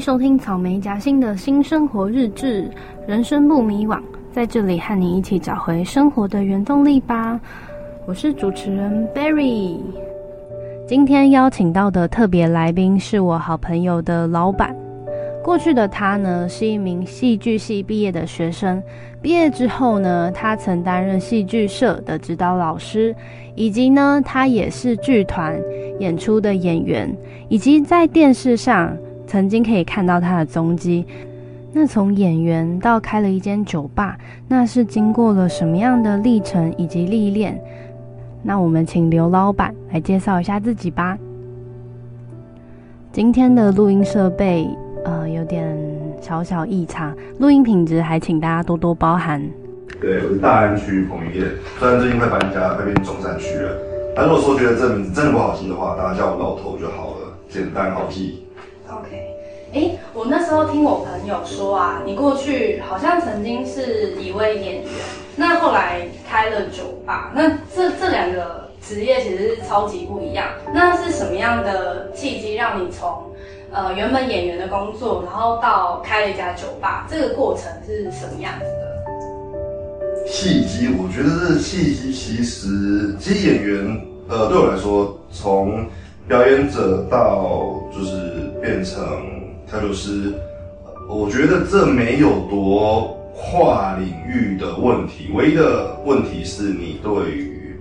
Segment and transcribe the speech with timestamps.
[0.00, 2.70] 收听草莓夹心的新生活日志，
[3.06, 4.00] 人生不迷惘，
[4.32, 7.38] 在这里和你一起找回生活的原动力吧。
[8.06, 9.76] 我是主持人 Berry，
[10.88, 14.74] 今天邀请到的特别来宾是我好朋友的老板。
[15.44, 18.82] 过去的他呢，是一名戏剧系毕业的学生，
[19.20, 23.14] 毕业之后呢，他曾担任戏剧社的指导老师，
[23.54, 25.60] 以及呢，他也是剧团
[25.98, 27.14] 演出的演员，
[27.50, 28.96] 以及在电视上。
[29.30, 31.06] 曾经可以看到他的踪迹。
[31.72, 37.56] 那从演员到开了一间酒吧，那是经过了什么样的历程以及历练？
[38.42, 41.16] 那我们请刘老板来介绍一下自己吧。
[43.12, 44.68] 今天的录音设备
[45.04, 45.78] 呃有点
[46.20, 49.40] 小小异常，录音品质还请大家多多包涵。
[50.00, 51.46] 对，我是大安区彭于晏，
[51.78, 53.70] 虽然最近快搬家，快变中山区了。
[54.16, 58.42] 但如果说觉得这名字真的不好记的话，大家叫我老头就好了，简单好记。
[58.92, 59.36] OK，
[59.72, 64.84] 哎，我那时候听我朋友说啊，你过去好像曾经是一位演员，
[65.36, 70.46] 那后来开了酒吧，那这这两个职业其实是超级不一样。
[70.74, 73.30] 那是什么样的契机让你从
[73.70, 78.90] 呃原本演员的工作，然后到开了一家酒吧，这个过程是什么样子的？
[80.26, 85.86] 契机，我觉得这契机其实，其实演员呃对我来说，从
[86.30, 88.30] 表演者到就是。
[88.60, 89.02] 变成
[89.66, 90.34] 调酒师，
[91.08, 97.74] 我觉得这没有多跨领域的问题，唯一的问题是你对于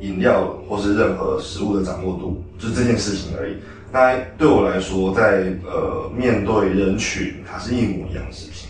[0.00, 3.54] 饮料或是任何食物的掌握度，就这件事情而已。
[3.92, 8.68] 那对我来说，在呃面对人群，它是一模一样的事情。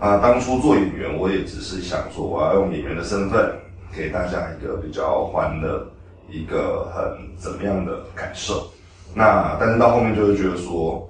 [0.00, 3.52] 啊，当初做演员，我也只是想说，我要用演员的身份
[3.96, 5.86] 给大家一个比较欢乐、
[6.28, 8.68] 一个很怎么样的感受。
[9.14, 11.08] 那但是到后面就会觉得说，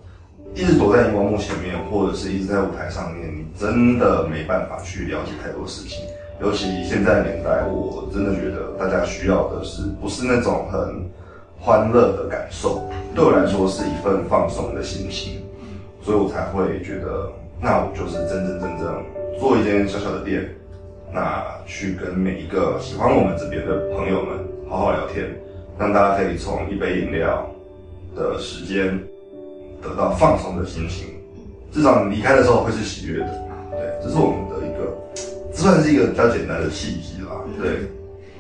[0.55, 6.05] 一直躲在荧光幕前面，或者是一直在舞台上面，你真的没办法去了解太多事情。
[6.41, 11.05] 尤其现在年代，我真的觉得大家需要的是不是那种很
[11.59, 12.89] 欢乐的感受？
[13.15, 15.43] 对我来说是一份放松的心情，
[16.01, 17.29] 所以我才会觉得，
[17.61, 19.05] 那我就是真真正正
[19.41, 20.49] 做一间小小的店，
[21.13, 25.27] 那去跟每一个喜欢我们这边的朋友们好好聊天，
[25.79, 27.49] 让大家可以从一杯饮料
[28.15, 28.99] 的时间
[29.83, 31.07] 得到放松的心情，
[31.73, 33.49] 至少你离开的时候会是喜悦的。
[33.71, 34.95] 对，这是我们的一个，
[35.53, 37.43] 这算是一个比较简单的契机啦。
[37.59, 37.89] 对。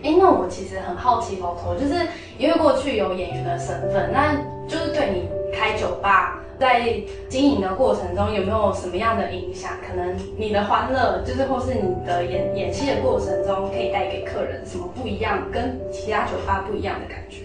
[0.01, 1.95] 哎、那我其实很好奇，老头，就是
[2.39, 4.35] 因为过去有演员的身份，那
[4.69, 6.93] 就是对你开酒吧在
[7.29, 9.71] 经营的过程中有没有什么样的影响？
[9.87, 17.43] 可能你的欢乐，就是或是你的演演戏的过程中，可以带给客人什么不一样，跟其他酒吧不一样的感觉？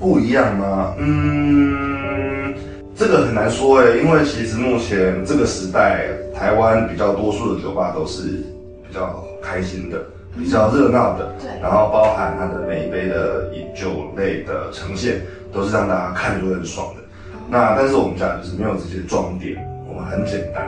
[0.00, 0.94] 不一样吗？
[0.98, 2.52] 嗯，
[2.96, 8.44] 这个很难说诶，因为其实目前这个时代，台湾比较多数的酒吧都是
[8.86, 10.04] 比较开心的，
[10.36, 15.22] 比较热闹的，对，然后包含它的每一杯的饮酒类的呈现，
[15.52, 17.02] 都是让大家看着很爽的。
[17.48, 19.56] 那但是我们家就是没有这些装点，
[19.88, 20.66] 我们很简单。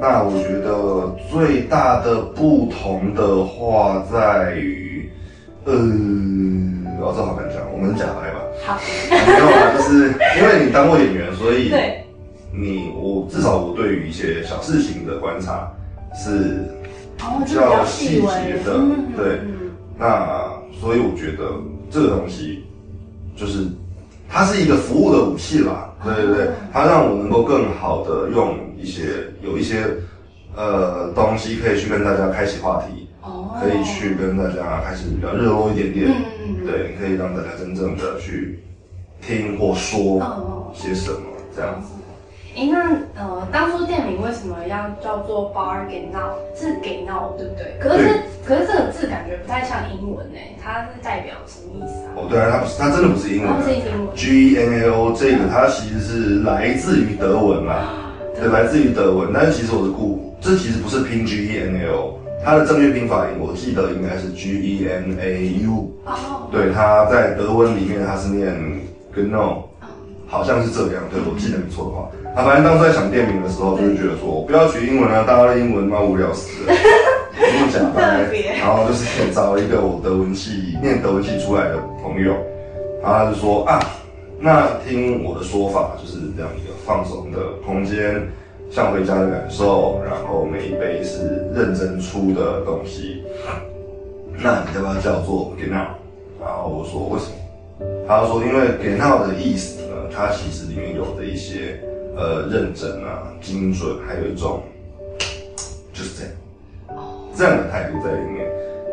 [0.00, 5.10] 那我觉得最大的不同的话在于，
[5.64, 5.74] 呃，
[7.00, 8.40] 哦，这好难讲，我们是假掰吧。
[8.64, 8.78] 好，
[9.10, 11.72] 没有啊，就是因为你当过演员，所以
[12.52, 15.68] 你我至少我对于一些小事情的观察
[16.14, 16.64] 是
[17.16, 18.78] 比较细节的，
[19.16, 19.40] 对，
[19.98, 20.50] 那
[20.80, 21.50] 所以我觉得
[21.90, 22.64] 这个东西
[23.34, 23.66] 就是
[24.28, 29.02] 它是一个服务的武器啦，对对对，它让我能够更好的用一些
[29.42, 29.84] 有一些
[30.54, 33.08] 呃东西可以去跟大家开启话题，
[33.60, 36.14] 可以去跟大家开始比较热络一点点。
[36.64, 38.60] 对，可以让大家真正的去
[39.20, 41.18] 听或说些什么
[41.54, 41.88] 这样子。
[42.58, 46.34] 哎、欸，那呃，当初店名为什么要叫做 Bar Get Now？？
[46.56, 47.78] 是给闹，对不对？
[47.78, 52.10] 可是对可是这个字感觉不太像英文哎，它是代表什么意思啊？
[52.16, 54.16] 哦，对啊，它不是，它真的不是英文，它是英文。
[54.16, 59.30] G E N A O 这个它其实是来自于德文嘛，对，来自于德文。
[59.32, 62.18] 但是其实我是故，这其实不是拼 G E N A O。
[62.44, 65.92] 它的正确拼法音，我记得应该是 G E N A U。
[66.06, 66.48] 哦。
[66.50, 68.52] 对，它在德文里面它是念
[69.14, 69.62] Genau，
[70.28, 71.02] 好像是这样。
[71.10, 72.08] 对，我记得没错的话。
[72.36, 76.74] 啊，反正当时在想店名的时候，就是觉得说，我不要取英文啊，大家的英文妈无聊死了，
[77.34, 78.30] 这么假掰。
[78.58, 82.36] 然后就是找了一个我德文系念德文系出来的朋友，
[83.02, 83.80] 然后他就说啊，
[84.38, 88.22] 那听我的说法，就是这样一个放松的空间。
[88.70, 93.22] 像回家的感受，然后每一杯是认真出的东西，
[94.36, 95.88] 那你要不要叫做 g e n a
[96.38, 98.04] 然后我说为什么？
[98.06, 99.77] 他说因为 g e n a 的意思，
[100.14, 101.80] 它其实里面有的一些
[102.16, 104.62] 呃认真啊、精准，还有一种
[105.92, 106.32] 就是这样
[107.36, 108.46] 这样的态度在里面，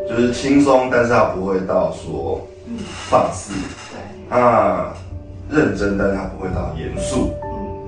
[0.08, 2.46] 就是轻松，但是他不会到说
[3.08, 3.52] 放肆，
[4.30, 4.94] 对啊，
[5.50, 7.32] 认真，但是他不会到严肃。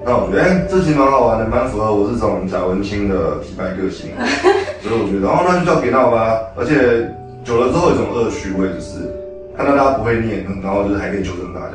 [0.05, 4.11] 那我觉得，哎、欸，这其实蛮好玩的，蛮符合我这种贾文清的体白个性，
[4.81, 6.41] 所以我觉得，哦，那就叫给闹吧。
[6.57, 6.75] 而且
[7.45, 8.99] 久了之后，有一种恶趣味，就是
[9.57, 11.75] 看到大家不会念，然后就是还可以纠正大家。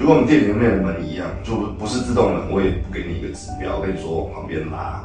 [0.00, 5.04] 就跟我们店里面的门一样，就不是自动门，我也不给你一个指标，我跟你说往旁边拉，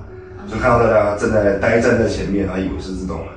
[0.49, 3.27] 就看到大家正在呆站在前面，还以为是自动门，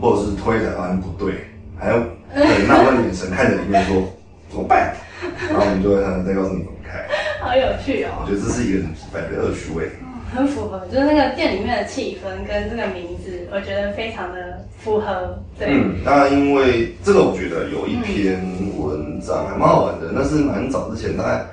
[0.00, 1.46] 或者是推着发现不对，
[1.78, 1.98] 还要
[2.34, 4.02] 很纳闷眼神看着里面说
[4.50, 4.96] 怎么办，
[5.48, 7.06] 然后我们就会看再告诉你怎么开。
[7.40, 8.26] 好有趣哦！
[8.26, 15.38] 我觉得这是一个很奇怪的恶趣味，嗯，很符合，就是那个店里面的气氛跟这个名字，我觉得非常的符合。
[15.58, 18.40] 对，嗯，那因为这个，我觉得有一篇
[18.78, 21.46] 文章还蛮好玩的，那是蛮早之前，大概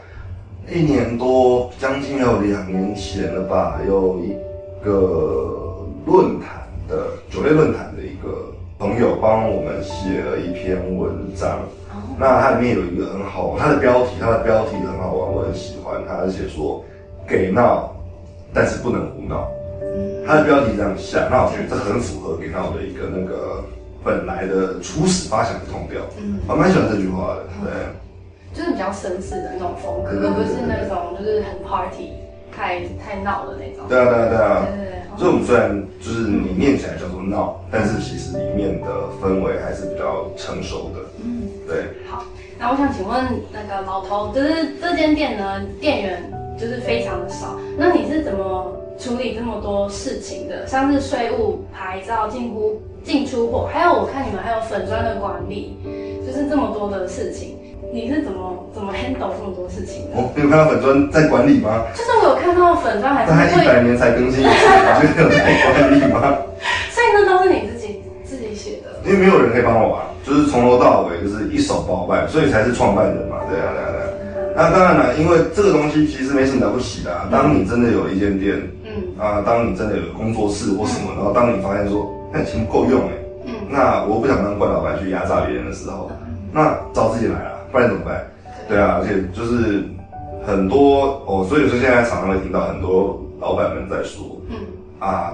[0.71, 4.33] 一年多，将近有两年前了吧，有一
[4.83, 11.59] 个论坛的酒类论坛的一个朋友帮我们写了一篇文章。
[12.19, 16.01] 那它里面有一个很好，它的标题，它的标题很好玩，我很喜欢。
[16.07, 16.83] 它是写说
[17.27, 17.95] 给闹，
[18.53, 19.49] 但是不能胡闹。
[20.25, 23.63] 它的标题这样下，那我觉得这很符合给闹的一个那个
[24.03, 26.01] 本来的初始发想的痛调。
[26.17, 27.73] 嗯，我蛮喜欢这句话的，对。
[28.53, 32.13] 就是比较绅士的那种风格，而不是那种就是很 party、
[32.55, 33.85] 太太闹的那种。
[33.89, 34.65] 对啊，对啊，对啊。
[34.69, 35.17] 对对对。
[35.17, 35.69] 所以我们虽然
[35.99, 38.87] 就是你念起来叫做闹，但是其实里面的
[39.21, 41.01] 氛围还是比较成熟的。
[41.23, 41.85] 嗯，对。
[42.09, 42.23] 好，
[42.57, 50.65] 那我想请问那个老头，就是这间店呢，店员就是非常的少，那你是怎么处理这么多事情的？
[50.67, 55.77] 像是税务、牌照、进出进出货，还有我看你们还有粉砖的管理，
[56.25, 57.57] 就是这么多的事情。
[57.93, 60.17] 你是怎么怎么 handle 这么多事情的？
[60.17, 61.85] 我、哦、你有看到粉砖在管理吗？
[61.93, 66.37] 就是我有看到粉砖还是大概一百年才更新一次，你觉得有在管理吗？
[66.89, 68.89] 所以那都是你自己自己写的？
[69.05, 74.09] 因为没有人可以帮我啊，就是从头到尾就是一手包办，所以才是创办人嘛，对啊对啊对啊。
[74.55, 77.27] 那、啊、当然了，因为这个东西其实没什么了不起的、啊。
[77.31, 83.13] 当你真的有一间店，嗯啊，当你真的有工作室或什么，然后当你发现说那钱不够用哎，
[83.45, 86.11] 嗯，那我不想当怪老板去压榨别人的时候，
[86.51, 87.51] 那找自己来啊。
[87.71, 88.23] 不然怎么办？
[88.69, 89.83] 对啊，而且就是
[90.45, 94.55] 很多哦，所以说现在常常会听到很多老板们在说，嗯
[94.99, 95.33] 啊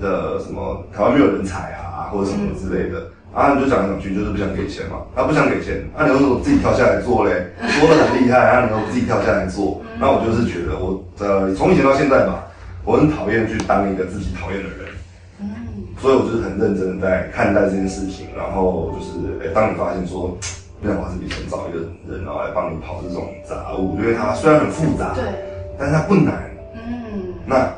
[0.00, 7.46] 的什么台湾没有人才啊，或者什么之类的，嗯、啊，你就讲来讲去就是不想给钱嘛，他、啊、不想给钱，那、啊、你为什么自己跳下来做嘞？
[7.60, 12.46] 说的很厉害啊，你又自己跳下来做，那、嗯、我就是觉得我呃从以前到现在吧，
[12.84, 14.78] 我很讨厌去当一个自己讨厌的人，
[15.40, 15.46] 嗯，
[15.98, 20.36] 所以我就是很认真的在看待这件事情，然后就是哎、欸，当你发现说。
[20.82, 25.24] 不想花这笔钱找一个人，然后来帮你跑这种杂物，因为它虽然很复杂，对，
[25.78, 26.50] 但是它不难。
[26.74, 27.70] 嗯，那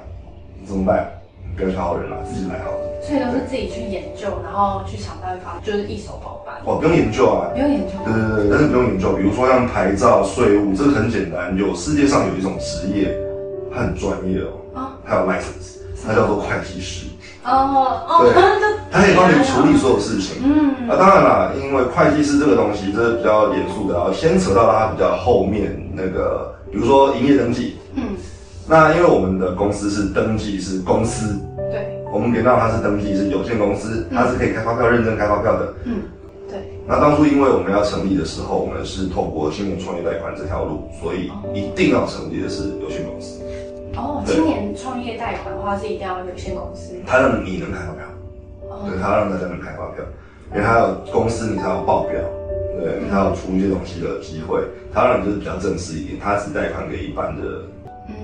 [0.64, 1.10] 怎么办？
[1.56, 2.78] 不要挑好人了，自己来好了。
[3.02, 6.54] 所以都是自己去研究，然后去想办法，就是一手包办。
[6.64, 7.94] 哦，不用研究啊，不用研究。
[8.04, 9.12] 对对对，但是不用研究。
[9.14, 11.56] 比如说像牌照、税务，这个很简单。
[11.58, 13.12] 有世界上有一种职业，
[13.74, 17.06] 它很专业哦，啊，它有 license，它叫做会计师。
[17.44, 18.32] 哦哦，对，
[18.92, 20.40] 他可以帮你处理所有事情。
[20.44, 27.78] 嗯，啊，当然啦，因为会计师这个东西，这是比较严肃的，然后牵扯到它比较后面那个，比如说营业登记。
[28.62, 31.38] 嗯，那因为我们的公司是登记是公司，
[31.70, 35.74] 对，我们给到他是登记是有限公司，他是可以开发票、认证开发票的。
[35.84, 36.02] 嗯，
[36.48, 36.58] 对。
[36.86, 43.40] 那当初因为我们要成立的时候，我们是透过青年创业贷款这条路，所以一定要成立的是有限公司。
[43.94, 48.04] 哦，青年创业贷款的话是一定要有限公司，他让你能开发票，
[48.70, 50.02] 哦、对，他让大家能开发票，
[50.50, 52.18] 因为他有公司，你才有报表，
[52.80, 54.62] 对，你才有出一些东西的机会，
[54.94, 57.42] 他让你就是比较正式一点，他只贷款给一般的，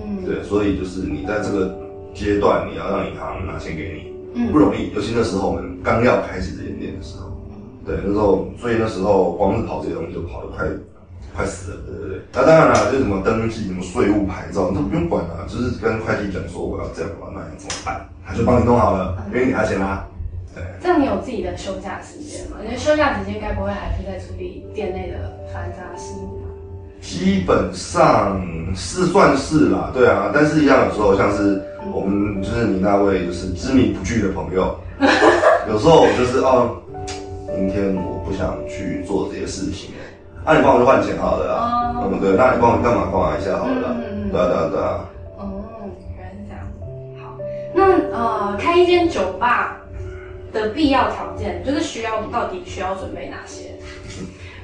[0.08, 1.78] 嗯，对，所以就是你在这个
[2.14, 7.30] 阶段，你要让银行拿钱给你，嗯，不容易，尤其那时候我们刚要开始这间店的时候，
[7.84, 10.66] 对，那时候，所以那时候光是跑这些东西就跑得快。
[11.36, 12.20] 快死了，对对对。
[12.32, 18.08] 那当然了，就什么登记、什么税务牌照，你都不用管了，就是跟会计讲说我要这样我要，那样怎么办？
[18.26, 20.08] 他就帮你弄好了，因为你给他钱啦。
[20.52, 20.64] 对。
[20.82, 22.56] 这样你有自己的休假时间吗？
[22.64, 26.14] 你的休假时间该不会还是在处理店内的繁杂事？
[27.00, 28.40] 基本上
[28.74, 30.30] 是算是啦，对啊。
[30.32, 31.62] 但是一样有时候，像是
[31.92, 34.78] 我们就是你那位就是知名不具的朋友，
[35.68, 36.76] 有时候就是哦，
[37.56, 39.90] 明天我不想去做这些事情。
[40.44, 45.04] 那、啊、你帮我去换钱好了啊，嗯、哦、对，那你帮我干嘛干嘛一下好了，嗯、对啊对啊对啊。
[45.36, 45.64] 哦，
[46.16, 46.64] 原来是这样。
[47.22, 47.36] 好，
[47.74, 49.76] 那呃，开一间酒吧
[50.50, 53.74] 的必要条件就是需要到底需要准备哪些？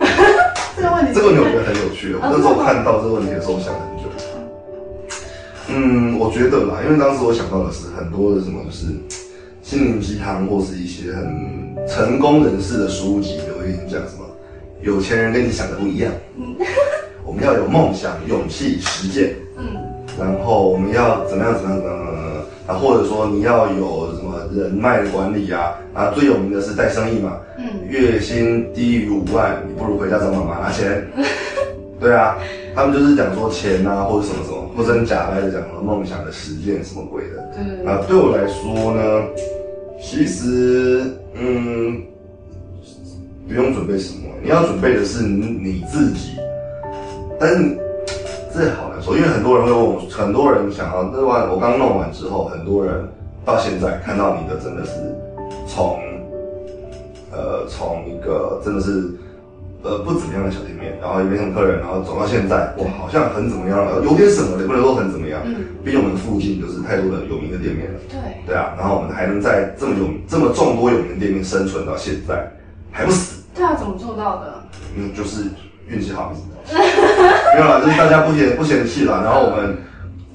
[0.77, 2.15] 这个问题，这个问题我觉得很有趣。
[2.15, 4.05] 我那时候看到这个问题的时候我想很久。
[5.69, 8.87] 嗯，我觉得啦，因为当时我想到的是很多的什么，就是
[9.63, 14.25] 心灵鸡汤或是一些很成功人士的书籍，都会讲什么
[14.83, 16.13] 有钱人跟你想的不一样。
[16.37, 16.55] 嗯，
[17.25, 19.35] 我们要有梦想、勇气、实践。
[19.57, 19.65] 嗯，
[20.19, 21.55] 然后我们要怎么样？
[21.55, 21.81] 怎么样？
[21.81, 22.45] 怎么样？
[22.67, 24.09] 啊，或者说你要有
[24.53, 25.75] 人脉的管理啊？
[25.93, 27.39] 啊，最有名的是带生意嘛。
[27.59, 31.07] 嗯，月薪低于五万，你不如回家找妈妈拿钱。
[32.01, 32.37] 对啊，
[32.75, 37.49] 他们就是讲说钱啊，或者什么什么，不真假来的讲什么梦想的实践什么鬼的。
[37.55, 37.87] 对。
[37.87, 39.25] 啊，对我来说呢，
[40.03, 41.03] 其实
[41.35, 42.03] 嗯，
[43.49, 46.31] 不用准备什么，你要准备的是你，你自己。
[47.39, 47.79] 但是
[48.53, 53.03] 这好难说，因为很多人会问我，很多人想要那完我刚弄完之后，很多人
[53.45, 54.93] 到现在看到你的真的是
[55.67, 55.99] 从
[57.33, 59.11] 呃从一个真的是。
[59.87, 65.43] 呃，不怎么样的小店面，然后也没什么客人，然后走到现在，哇，好像很怎么样了，有点什么的，不能说很怎么样。
[65.45, 68.01] 嗯，毕竟我们附近就是太多的有名的店面了。
[68.09, 72.51] 对，对啊，然后我们还能在这么有这么众多有名的店面生存到现在，
[72.91, 73.43] 还不死。
[73.55, 74.55] 对啊，怎么做到的？
[74.97, 75.51] 嗯，就是
[75.87, 76.33] 运气好，
[76.73, 79.77] 没有啦，就是大家不嫌不嫌弃啦，然后我们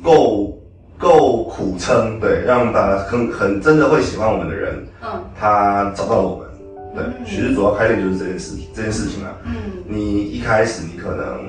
[0.03, 0.58] 够
[0.99, 6.49] 够苦撑，对，让大家很很真的会喜欢我们的人，嗯，他找到了我们。
[6.93, 9.53] 对，其实主要开店就是这件事情，这件事情啊，嗯，
[9.87, 11.39] 你一开始你可能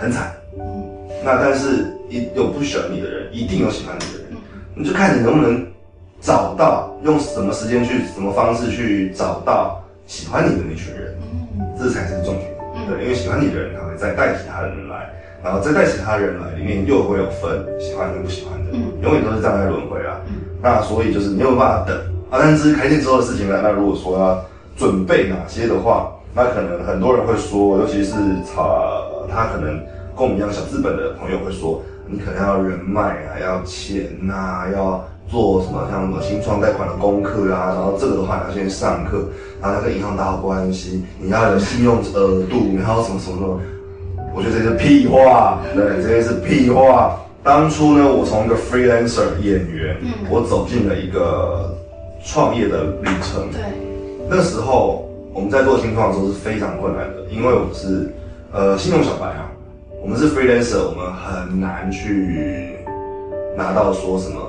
[0.00, 0.82] 很惨，嗯，
[1.24, 4.36] 那但是一有不喜欢你的人，一定有喜欢你的人，
[4.74, 5.64] 你就看你能不能
[6.20, 12.50] 找到，用什么时间去，什么方式去找到喜欢你的那群人，嗯，这才是重点，
[12.88, 15.08] 对，因为喜欢你的人，他会再带其他的人来，
[15.42, 21.96] 然后再带其他人来，里面又会有分喜欢跟不喜欢的，嗯，永远都是这样在轮回啊，嗯，那所以就是没有办法等
[22.30, 24.44] 啊，但是开店之后的事情呢，那如果说要。
[24.74, 28.14] 准备哪些的话，那可能很多人会说，尤其是
[28.56, 28.62] 他
[29.30, 29.78] 他可能
[30.16, 39.26] 跟我们一样小资本的朋友会说，你可能要人脉啊，要钱呐，要做什么像什么新创贷款的功课啊，然后这个的话你要先上课，
[39.60, 43.60] 然后要跟银行打好关系，你要有信用额度，然后什么什么什么，
[44.34, 47.18] 我觉得这是屁话，对，这些是屁话。
[47.44, 51.76] 当初呢，我从一个 freelancer 演员，嗯，我走进了一个
[52.24, 53.60] 创业的旅程，对。
[54.28, 58.10] 那时候我们在做新创的时候是非常困难的，因为我们是
[58.52, 59.50] 呃信用小白啊，
[60.00, 62.76] 我们是 freelancer，我们很难去
[63.56, 64.40] 拿到说什么，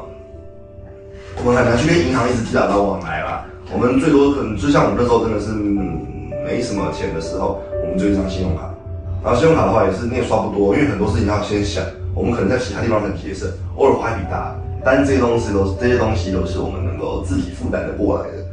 [1.44, 3.44] 我们很难去跟银行一直打到往来啦。
[3.74, 5.52] 我们最多可能就像我们那时候真的是
[6.46, 8.73] 没什么钱的时候，我们就一张信用卡，
[9.24, 14.54] 然后信用卡的话也是你也刷不多，因为很多事情要先想，我们可能在其他地方很节省，偶尔花一笔大，
[14.84, 18.44] 但是这些东西都是这些东西都是我们能够自己负担的过来的。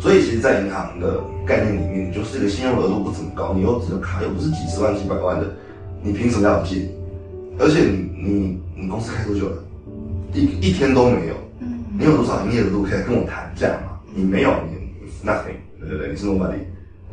[0.00, 5.46] 所以其实，在银行的概念里面，你就是这个信用额度不怎么高，你又这个卡又不是几十万、几百万的，
[6.02, 6.90] 你凭什么要借？
[7.58, 9.56] 而且你你你公司开多久了？
[10.34, 11.34] 一一天都没有。
[11.98, 13.98] 你有多少营业额度可以跟我谈价吗？
[14.14, 16.10] 你没有，你 nothing，对不对？
[16.10, 16.58] 你是 nobody，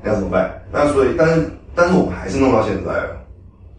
[0.04, 0.52] 你要怎么办？
[0.74, 3.18] 那所以，但是但是我们还是弄到现在了。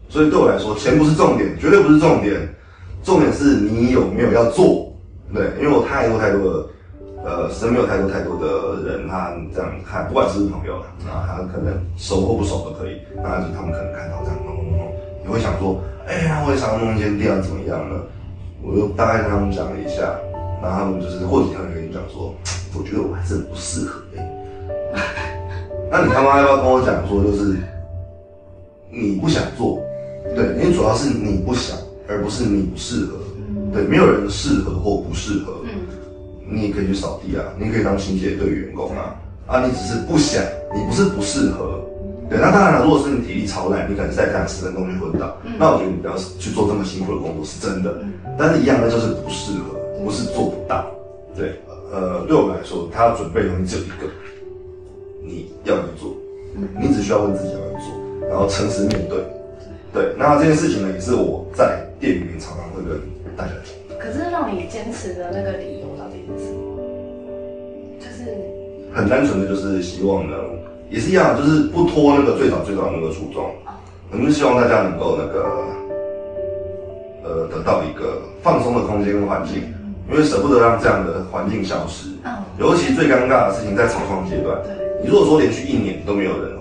[0.09, 2.39] 所以对我来说，钱不是重点，绝对不是重点，
[3.03, 4.91] 重点是你有没有要做。
[5.33, 6.65] 对，因为我太多太多的。
[7.27, 10.75] 呃，身边有太多太多的人，他这样看，不管是不是朋友，
[11.09, 17.99] 啊，他可能熟或不熟都可以，那就他们可能看到这样弄弄弄，你会想说，哎呀，我也想要弄一间店，怎么样呢？
[18.61, 20.13] 我就大概跟他们讲了一下，
[20.61, 22.31] 然后他们就是或许他们跟你讲说，
[22.77, 25.89] 我觉得我还是不适合哎、欸。
[25.89, 27.57] 那你他妈要不要跟我讲说，就是
[28.95, 29.83] 你不想做，
[30.35, 33.17] 对，因为主要是你不想，而不是你不适合，
[33.73, 35.53] 对，没有人适合或不适合。
[36.47, 39.15] 你也可以去扫地啊，你可以当清洁队员工啊，
[39.47, 40.43] 啊，你只是不想，
[40.75, 41.83] 你不是不适合，
[42.29, 49.75] 对，那当然了，如果是你体力超烂，你可能在这样十分钟就昏倒，嗯、那我觉得你不要去做这么辛苦的工作是真的，嗯、但是一样的就是不适合，
[50.05, 50.85] 不是做不到，
[51.35, 51.59] 对，
[51.91, 54.05] 呃，对我们来说，他要准备的东西只有一个，
[55.23, 56.15] 你要不要做，
[56.79, 57.53] 你只需要问自己
[58.29, 59.19] 然后诚实面对，
[59.93, 62.99] 对，那这件事情呢，也是我在店里面常常会跟
[63.37, 63.99] 大家讲。
[63.99, 66.59] 可是让你坚持的那个理由到底是什么？
[67.99, 68.35] 就是。
[68.93, 70.35] 很单纯的就是希望呢，
[70.89, 73.51] 也是一样，就是不拖那个最早最早的那个初衷，
[74.11, 75.45] 我们是希望大家能够那个，
[77.23, 79.63] 呃，得到一个放松的空间跟环境，
[80.09, 82.09] 因为舍不得让这样的环境消失。
[82.57, 84.57] 尤其最尴尬的事情在草创阶段，
[85.03, 86.54] 你如果说连续一年都没有人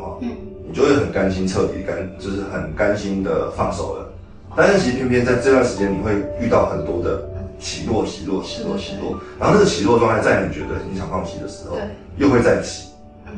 [0.75, 4.13] 你就会很甘心彻底甘，就是很甘心的放手了。
[4.57, 7.31] 但是其实偏偏在这段时间，你会遇到很多的。
[7.61, 11.77] 起落，起落，起落，起落，然后那个起落状态，在你觉得你想放弃的时候，
[12.17, 12.89] 又会再起。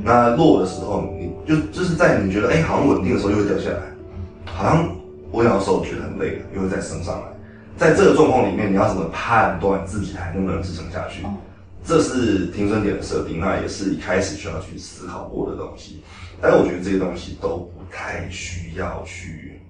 [0.03, 3.83] 那落的时候，你就就是在你觉得哎、欸，好像稳定的时候，又会掉下来。
[4.47, 4.89] 好像
[5.31, 7.27] 我有时候觉得很累了，又会再升上来。
[7.77, 11.23] 在这个状况里面，你要怎么判断自己还能不能支撑下去？
[11.87, 16.03] 嗯、这是停损点的设定，那也是一开始需要去思考过的东西。
[16.41, 19.61] 但是我觉得这些东西都不太需要去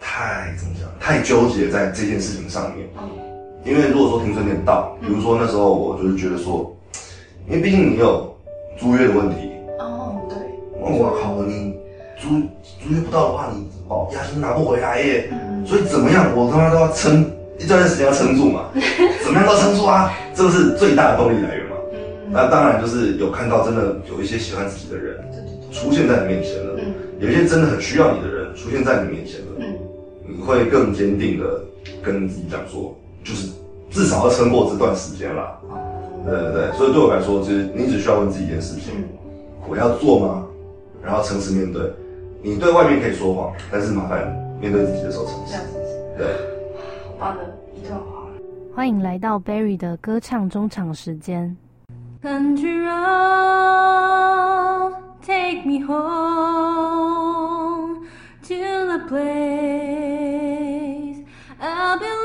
[0.00, 2.88] 太怎么讲，太纠结在这件事情上面。
[3.00, 3.08] 嗯、
[3.64, 6.76] 因为如果说停损点到，比如说那时候我就是觉得说，
[7.48, 8.36] 因为毕竟你有
[8.78, 9.50] 租约的问题。
[9.78, 10.36] 哦，对。
[10.78, 11.74] 我靠，你
[12.20, 12.28] 租
[12.82, 15.28] 租约不到的话，你哦押金拿不回来耶。
[15.32, 15.64] 嗯。
[15.66, 18.70] 所以怎么样，我他妈都要撑一段时间要撑住嘛。
[19.30, 21.76] 怎么样都撑住啊，这个是最大的动力来源嘛。
[21.92, 21.98] 嗯。
[22.32, 25.16] 那当然就是有看到真的有一些喜欢自己的人。
[25.70, 29.78] 出现在你面前了，嗯，有一些真的很需要你的人出现在你面前了，嗯，
[30.26, 31.60] 你会更坚定的
[32.02, 33.52] 跟自己讲说，就是
[33.88, 35.78] 至少要撑过这段时间啦，嗯，
[36.26, 39.04] 对对对，所以对我来说，其实你只需要问自己一件事情，嗯，
[39.68, 40.44] 我要做吗？
[41.04, 41.82] 然后诚实面对，
[42.42, 44.26] 你对外面可以说谎，但是麻烦
[44.60, 45.54] 面对自己的时候诚实，
[46.18, 46.26] 对，
[47.06, 47.44] 好棒的。
[48.72, 51.56] 欢迎来到 Berry 的歌唱中场时间。
[52.22, 54.12] Country road,
[55.22, 56.76] take me home
[58.42, 58.54] to
[58.86, 59.56] the place
[61.58, 62.19] I belong,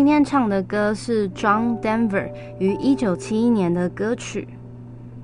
[0.00, 4.48] 今天唱的歌是 John Denver 于一九七一年的歌曲。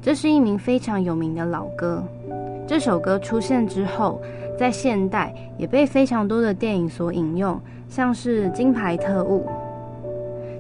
[0.03, 2.07] 这是一名非常有名的老歌。
[2.67, 4.21] 这首歌出现之后，
[4.59, 9.47] 在现代也被非常多的电影所引用，像是《金牌特务》。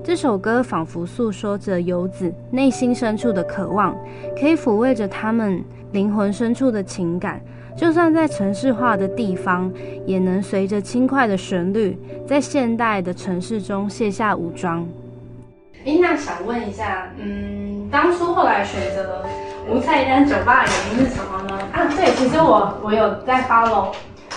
[0.06, 3.92] 这首歌仿佛诉说着游子内心深处的渴望，
[4.38, 7.40] 可以抚慰着他们灵魂深处的情感。
[7.76, 9.68] 就算在城市化的地方，
[10.06, 14.86] 也能随着轻快的旋律，在现代的城市中卸下武装。
[15.84, 19.24] 诶，那想问一下，嗯，当初后来选择
[19.68, 21.58] 无菜单酒吧的原因是什么呢？
[21.72, 23.88] 啊，对，其实我我有在 follow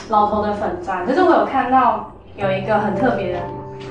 [0.10, 3.39] 老头的粉专，可是我有看到有一个很特别的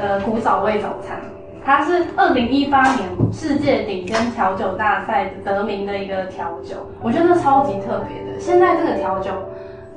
[0.00, 1.20] 呃古早味早餐，
[1.68, 8.40] 它是二零一八年世界顶尖调酒大赛得名的一个调酒，我觉得超级特别的。
[8.40, 9.31] 现在这个调酒。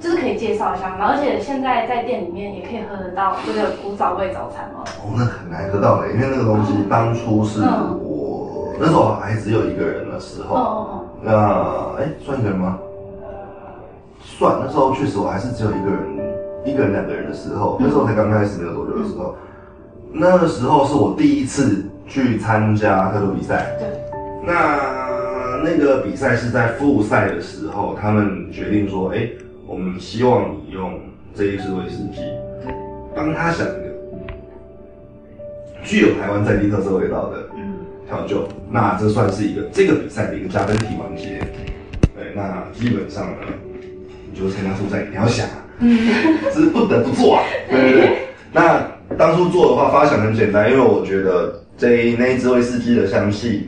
[0.02, 1.06] 就是可以介绍一下吗？
[1.12, 4.84] 而且现在在店里面也可以喝得到这个古早味早餐吗？
[4.98, 11.06] 哦，那很难喝到的，因为那个东西当初是我、嗯、那时候还只有一个人的时候。
[11.22, 11.32] 那
[12.00, 12.80] 哎、欸，算一个人吗？
[14.24, 16.02] 算，那时候确实我还是只有一个人，
[16.66, 19.36] 一个人两个人的时候，嗯、那时候才刚开始没有多久的时候。
[19.36, 19.51] 嗯、
[20.14, 23.76] 那个时候是我第一次去参加特殊比赛。
[23.80, 23.88] 对。
[24.46, 29.32] 那那个比赛是在复赛的时候，他们决定说，哎、欸。
[29.68, 31.00] 我们希望你用
[31.34, 32.20] 这一支威士忌，
[33.16, 33.76] 帮他想一个
[35.82, 37.48] 具有台湾在地特色味道的
[38.06, 41.40] 调酒，那这算是一个这个比赛的一个加分题环节。
[42.14, 43.38] 对，那基本上呢，
[44.30, 45.48] 你就参加复赛，你要想，
[45.80, 47.44] 这是不得不做啊。
[47.70, 48.18] 对对对。
[48.52, 48.86] 那
[49.18, 53.68] 当初做的话，发想很简单，因为我觉得这那一支威士忌的香气。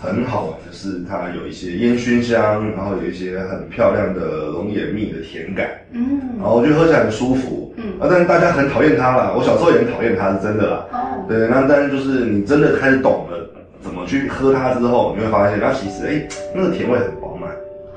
[0.00, 13.50] 很好玩的是，它有一些烟熏香，然后有一些很漂亮的龙眼蜜的甜感，嗯，然后我觉得喝起来很舒服，嗯，啊，但是大家很讨厌它啦，我小时候也很讨厌它，是真的啦，哦，对，那但是就是你真的开始懂了
[13.82, 17.50] 怎么去喝它之后，你会发现它其实，哎、欸，那个甜味很饱满，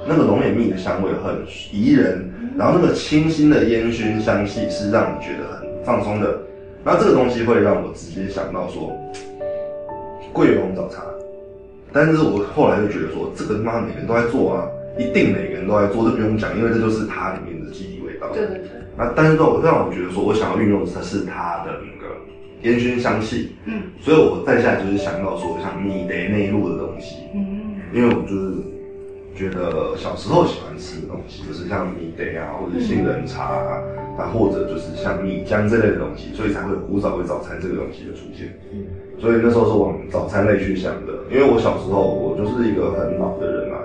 [0.08, 1.36] 那个龙眼蜜的香味很
[1.72, 6.40] 宜人，然后那个清新的烟熏香气是让你觉得很放松的，
[6.84, 8.92] 那这个东西会让我直接想到说，
[10.32, 11.04] 桂圆红枣茶。
[11.94, 14.68] 但是我后来就觉得说，这个妈每个人都在做啊，
[14.98, 18.28] 一定每个人都在做，这不用讲，因为这就是它里面的基底味道。
[18.34, 18.70] 对对对。
[18.98, 22.16] 那但是让我让我觉得说，我想要运用的是它的那个
[22.62, 23.56] 烟熏香气。
[23.66, 23.84] 嗯。
[24.00, 27.18] 所以我再下来就是想到说，像米雷内陆的东西。
[27.36, 27.76] 嗯。
[27.94, 28.54] 因为我就是
[29.36, 33.82] 觉得小时候喜欢吃的东西，就是像米雷啊，或者杏仁茶啊，
[34.18, 38.54] 啊，或者就是像米浆这类的东西，所以才会有古早味早餐这个东西的出现。
[38.74, 38.86] 嗯。
[39.20, 43.78] 所以那时候是往早餐类去想的，因为我小时候我就是一个很老的人嘛，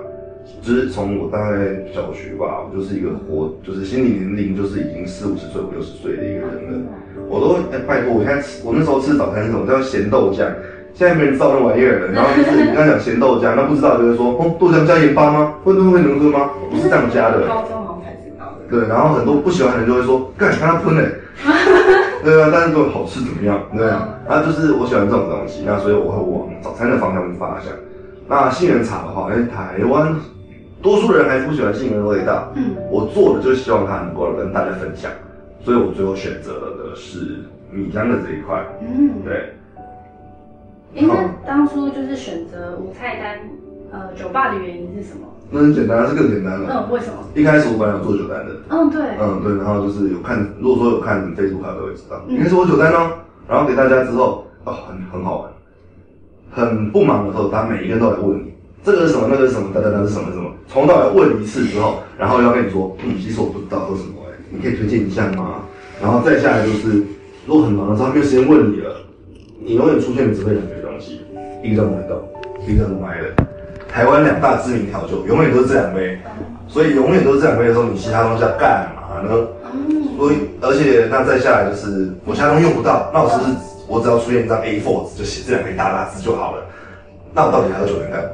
[0.61, 1.57] 就是从我大概
[1.93, 6.89] 小学吧，我就是一个活，就是心理年龄就是已经四五十岁、五六十岁的一个人了。
[7.29, 10.51] 我都哎、欸、拜托，我现在吃我那时候吃早餐是什么叫咸豆浆？
[10.97, 12.07] 现在没人知道那玩意儿了。
[12.11, 15.53] 然后就是你刚讲咸豆浆，那不知道就是说哦，豆浆加盐巴吗？
[15.63, 16.49] 会不会能喝吗？
[16.71, 17.41] 不是这样加的。
[17.47, 18.65] 高中好像才知道的。
[18.67, 21.05] 对，然后很多不喜欢的人就会说，干，看他喷嘞。
[22.25, 23.61] 对啊，但是都好吃怎么样？
[23.77, 27.71] 对啊，然后就是我喜欢这种东西，那所以我会往早餐的方向去发想。
[28.27, 30.13] 那杏仁茶的话，因为台湾
[30.81, 32.51] 多数人还是不喜欢杏仁的味道。
[32.55, 35.11] 嗯，我做的就是希望它能够跟大家分享，
[35.63, 38.65] 所以我最后选择的是米浆的这一块。
[38.81, 39.53] 嗯，对。
[40.95, 43.39] 哎，那当初就是选择无菜单
[43.91, 45.27] 呃酒吧的原因是什么？
[45.49, 46.67] 那很简单，是更简单了。
[46.87, 47.23] 嗯，为什么？
[47.35, 48.51] 一开始我本来有做酒单的。
[48.69, 49.01] 嗯，对。
[49.19, 53.11] 嗯，对，然后就是有看，如果说有看 Facebook 卡都会知道，应该是我酒单哦。
[53.47, 55.51] 然后给大家之后，哦，很很好玩，
[56.51, 65.61] 很不忙的时候，他每一个人都来问你，这个是什么，那个是什么，哒哒哒是什么什么，从头到尾问一次之后，然后要跟你说，嗯，其实我不知道喝什么哎，你可以推荐一下吗？
[66.01, 67.03] 然后再下来就是，
[67.45, 68.93] 如果很忙的时候，他没有时间问你了，
[69.59, 71.21] 你永远出现的只会两个东西，
[71.63, 72.23] 一个叫莫雷豆，
[72.65, 73.43] 一个叫鲁麦的。
[73.91, 76.17] 台湾两大知名调酒，永远都是这两杯，
[76.67, 79.47] 所以永远都是这两杯的时候，你其他东西要干嘛呢？
[80.17, 83.49] 所以，而且那再下来就是我其他东西用不到，那我是不是
[83.87, 86.63] 我只要出现一张 A4 纸就写这两杯大大字就好了？
[87.33, 88.29] 那我到底还要酒单干嘛？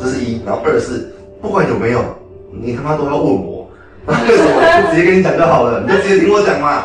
[0.00, 2.02] 这是一，然后二是不管有没有，
[2.50, 3.70] 你他妈都要问我，
[4.06, 5.80] 为什么不直接跟你讲就好了？
[5.80, 6.84] 你就直接听我讲嘛。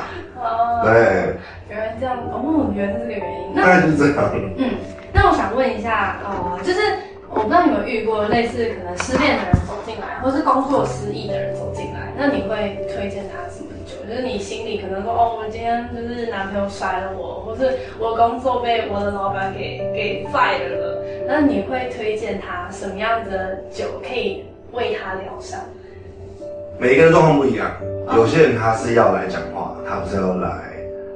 [0.80, 1.36] 哦，对，
[1.70, 3.56] 原来这样，哦，原来是这个原因。
[3.56, 4.32] 大概就是这样。
[4.58, 4.72] 嗯，
[5.13, 6.80] 那我想问一下，呃，就是。
[7.32, 13.94] 我不知道你有没有遇过类似可能失恋的人走进来，或是工作失意的人走进来，那你会推荐他什么酒？
[14.10, 25.60] 就是你心里可能说，哦，我今天就是男朋友甩了我，或是我工作被我的老板给给 fire 了，那你会推荐他什么样的酒可以为他疗伤？
[26.80, 27.70] 每一个人状况不一样，
[28.15, 30.50] 有些人他是要来讲话，他不是要来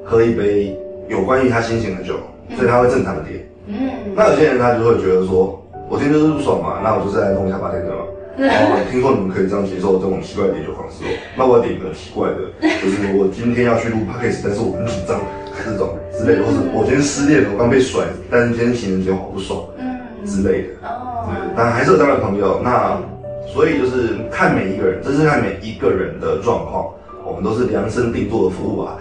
[0.03, 2.15] 喝一杯有关于他心情的酒，
[2.55, 3.47] 所以他会正常的点。
[3.67, 5.59] 嗯，那有些人他就会觉得说。
[5.89, 8.01] 我今天就是不爽嘛，那我就是来弄一下八天的嘛。
[8.39, 12.49] 哦，听说你们可以这样接受这种奇怪的点酒方式哦，那我要点一个奇怪的，
[12.81, 15.19] 就是我今天要去录 podcast，但是我很紧张，
[15.53, 20.87] 这种之类的，或是我今天失恋了，我刚被甩，但是今天情人节好不爽，嗯之类的。
[20.87, 22.59] 哦，对，但还是有这样的朋友。
[22.63, 22.97] 那
[23.45, 26.89] 所以就是看每一个人，这是看每一个人的状况，
[27.27, 28.97] 我们都是量身定做的服务啊。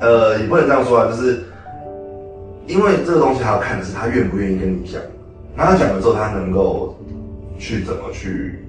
[0.00, 1.44] 呃，也不能这样说啊，就是
[2.66, 5.00] 因为这个东西还要看的是他愿不愿意跟你讲。
[5.56, 6.96] 那他讲了之后，他能够
[7.58, 8.60] 去怎么去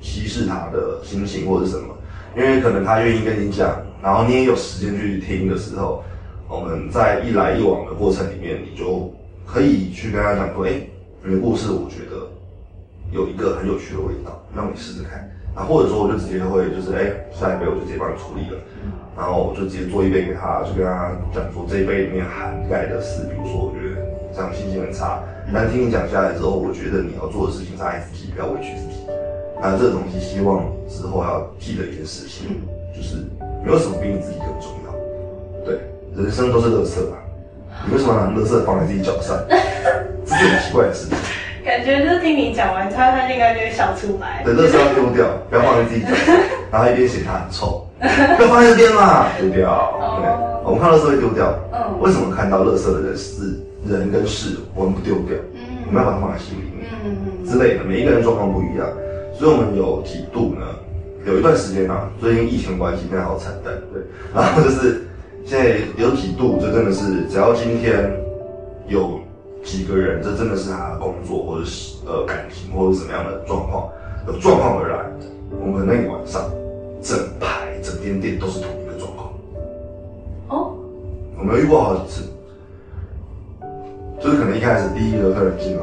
[0.00, 1.94] 稀释他的心情或者什么？
[2.36, 6.02] 因为可能他愿意跟你讲，然后你也有时间去听的时候，
[6.48, 9.12] 我们在一来一往的过程里面，你就
[9.46, 10.80] 可以去跟他讲说：“哎，
[11.22, 12.26] 你的故事我觉得
[13.12, 18.58] 有一个很有趣的味道，让你试试看。”啊，或者说我就直接会就是哎，下一杯我就直接帮你处理了，
[19.16, 24.00] 然后我就直接做一杯给他，就跟他讲说这一杯里面涵盖的是，比如说我觉得
[24.34, 25.20] 这样心情很差。
[25.52, 29.04] 但听你讲下来之后，我觉得你要做的事情是爱自己，不要委屈自己。
[29.60, 32.62] 那这个东西，希望之后要记得一件事情，
[32.96, 33.16] 就是
[33.64, 35.66] 没有什么比你自己更重要。
[35.66, 35.78] 对，
[36.16, 37.18] 人生都是乐色嘛，
[37.86, 39.36] 你为什么拿乐色放在自己脚上？
[40.24, 41.18] 这是很奇怪的事情。
[41.64, 44.42] 感觉就是听你讲完，他他应该就会笑出来。
[44.44, 46.36] 对，乐色要丢掉，不要放在自己脚上，
[46.70, 47.86] 然后一边嫌它很臭，
[48.36, 50.20] 不要放在这边嘛，丢掉。
[50.20, 50.28] 对，
[50.64, 51.54] 我们看垃圾会丢掉。
[51.72, 53.58] 嗯，为什么看到垃圾的人是？
[53.84, 57.82] 人跟事，我们不丢掉，嗯，我们要把它放在心里面，嗯嗯之类的。
[57.82, 58.86] 每一个人状况不一样，
[59.36, 60.64] 所以我们有几度呢？
[61.26, 64.00] 有一段时间啊，最近疫情关系，现在好惨淡，对。
[64.32, 65.02] 然后就是
[65.44, 68.08] 现在有几度，就真的是，只要今天
[68.86, 69.18] 有
[69.64, 73.88] 几个人，这真的是他的工作或者是呃感情或者什么样的状况，
[74.26, 75.04] 有状况而来，
[75.60, 76.42] 我们那个晚上，
[77.00, 79.32] 整排整间店都是同一个状况。
[80.48, 80.74] 哦，
[81.38, 82.28] 我们有遇过好几次。
[84.22, 85.82] 就是可能一开始第一个客人进来，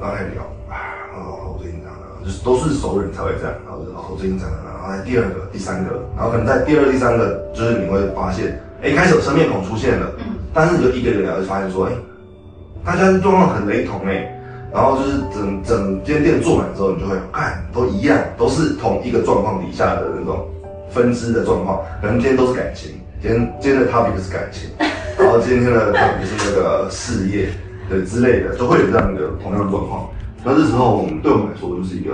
[0.00, 10.12] 然后还聊，啊，哦，我最近这样的，就是都是熟人才会这样，然后就哦，我最近这样的，然后来第二个、第三个，然后可能在第二、第三个，就是你会发现，哎，一开始有生面孔出现了，
[10.54, 11.92] 但是你就一个一个聊，就发现说，哎，
[12.84, 14.40] 大家的状况很雷同哎，
[14.72, 20.48] 然后就是整整间店坐满之后，你就会看都一样，都是同一个状况底下的那种
[20.90, 24.70] 分支的状况，可能今天都是感情，今天今天的 topic 是感情，
[25.18, 27.48] 然后今天的 topic 是那个事业。
[27.90, 30.08] 对之类的，都会有这样的同样的状况。
[30.42, 32.12] 那这时候，我们对我们来说就是一个，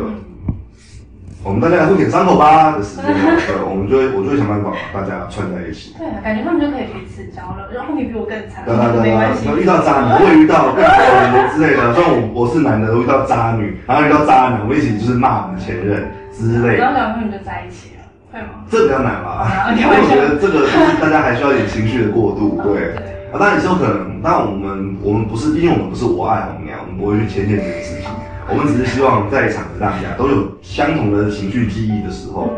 [1.48, 3.06] 我们大家来互舔伤口吧的时间。
[3.08, 5.96] 对，我们就会，我就会想办法把大家串在一起。
[5.96, 8.68] 对啊，感觉他们就可以彼此交流，然后你比我更惨。
[8.68, 10.92] 对对对，然后遇到渣男，我会遇到更好
[11.32, 11.94] 的之类的。
[11.96, 16.84] 虽然我我是男的，我遇到渣女，然后遇到渣男，我一起就是骂我们前任之类的。
[16.84, 18.68] 然后两个人就在一起了，会吗？
[18.68, 19.48] 这比较难吧？
[19.72, 22.92] 因为我觉得这个就是大家还需要一点情绪的过渡，对。
[23.32, 24.20] 啊，当然也是有可能。
[24.20, 28.04] 但我们我们不是，毕竟我们不是我爱红娘，我们不会去牵线这个事情。
[28.50, 32.48] 我们只是希望在场的大家都有相同的情绪记忆的时候，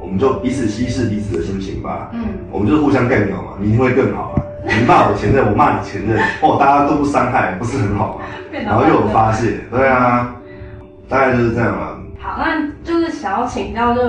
[0.00, 2.10] 我们就彼此稀释彼此的心情吧。
[2.14, 4.42] 嗯，我们就是互相干掉嘛，你一定会更好嘛。
[4.64, 8.24] 你骂我前任，我骂你前任，哦，大家都不伤害，不是很好吗？
[8.52, 10.34] 然后又有发泄，对啊，
[11.08, 11.96] 大概就是这样嘛。
[12.18, 14.00] 好，那就是想要请教，就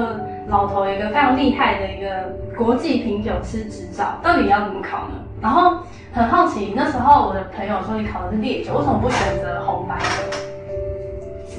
[0.48, 5.16] 老头一个非常厉害的一个国际品酒师执照，到底要怎么考呢？
[5.42, 5.78] 然后
[6.12, 10.38] 很好奇，那时候我的朋友说你考的是烈酒，为什么不选择红白酒？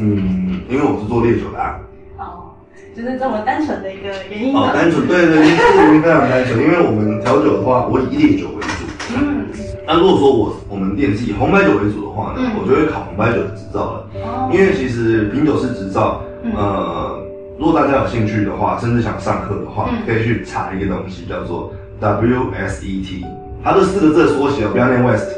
[0.01, 1.79] 嗯，因为我是做烈酒的啊。
[2.19, 2.55] 哦，
[2.97, 4.55] 就是这么单纯的一个原因。
[4.57, 6.59] 哦，单纯，对对， 原因非常单纯。
[6.63, 8.85] 因为我们调酒的话，我以烈酒为主。
[9.15, 9.47] 嗯。
[9.87, 14.07] 那如果说我我们店是以红白酒为主的话呢，嗯、我就会考红白酒的执照了。
[14.25, 14.51] 哦。
[14.53, 17.19] 因为其实品酒师执照，嗯、呃，
[17.59, 23.25] 如果大家有兴趣的话，甚至想上课的话，嗯、可以去查一个东西，叫做 WSET，
[23.63, 25.29] 它这四个字缩写，不要念 West，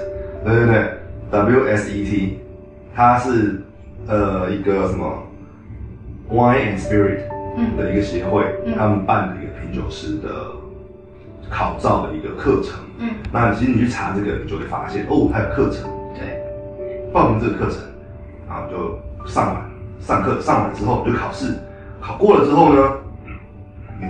[0.45, 0.85] 对对对
[1.33, 2.31] ，WSET，
[2.95, 3.61] 它是。
[4.09, 5.23] 呃，一个什么
[6.31, 7.21] Wine and Spirit
[7.77, 10.29] 的一个协会，嗯、他们办的一个品酒师的
[11.49, 12.81] 考照的一个课程。
[12.99, 15.89] 嗯，那其实你去查这个，你就会发现哦，他有课程。
[16.15, 17.81] 对，报名这个课程，
[18.49, 18.99] 然后就
[19.31, 21.55] 上完上课，上完之后就考试，
[22.01, 22.93] 考过了之后呢，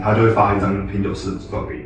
[0.02, 1.83] 他就会发一张品酒师的执照给你。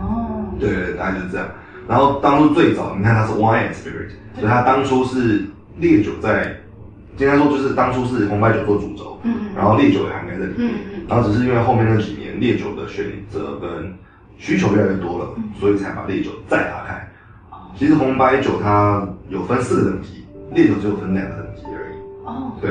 [0.00, 1.46] 哦，对对，大概就是这样。
[1.88, 5.46] 然后当初最早，你看他是 Wine and Spirit，所以他当初是
[5.78, 6.54] 烈酒在。
[7.18, 13.92] 应该说就是当初是红白酒做主轴，嗯，然后烈酒也涵盖在里面，嗯，然后只是因为后面那几年烈酒的选择跟
[14.38, 17.08] 需求越来越多了，所以才把烈酒再打开。
[17.76, 21.98] 其实红白酒它有分四个等级，烈酒只有分两个等级而已。
[22.24, 22.70] 哦，对，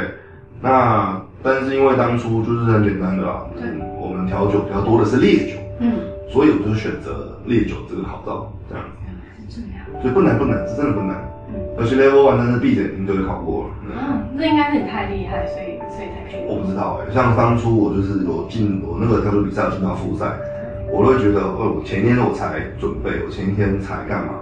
[0.62, 5.94] 那但是因为当初就是很简单的啦，嗯，我们调酒比较多的是烈酒，嗯，
[6.32, 8.92] 所以我就选择烈酒这个考照这样子。
[9.50, 11.27] 这样，所以不难不难，是真的不难。
[11.78, 13.70] 而且 level one 真是闭着眼睛就会考过了。
[13.86, 16.46] 嗯，这应该是你太厉害，所以所以才可以。
[16.50, 20.26] 我不知道哎、欸，像当初我就是有进我那个调酒比赛进到复赛，
[20.92, 24.34] 我都会觉得，哦，我前一天我才准备，我前一天才干嘛？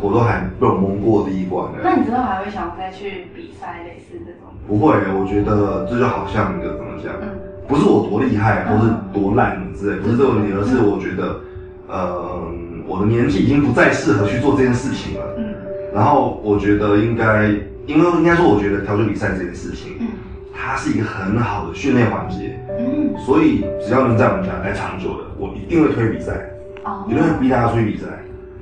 [0.00, 1.66] 我都还被我蒙过第一关。
[1.82, 4.52] 那你之后还会想再去比赛类似这种？
[4.68, 7.28] 不会、欸，我觉得这就好像一个怎么讲，嗯、
[7.66, 11.40] 不是我多厉害，或是多烂之类，不是这个问题，而是我觉得，
[11.88, 12.42] 呃，
[12.86, 15.24] 我的年纪已经不再适合去做这件事情了。
[15.38, 15.53] 嗯。
[15.94, 17.46] 然后我觉得应该，
[17.86, 20.08] 因为应该说，我觉得调酒比赛这件事情，嗯，
[20.52, 26.50] 它是一个很好的训练环节，嗯，所以只要能在我们家待长久的，我一定会推比赛，
[26.84, 28.06] 哦，一定会逼大家出去比赛，